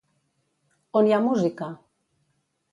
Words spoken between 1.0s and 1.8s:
On hi ha música?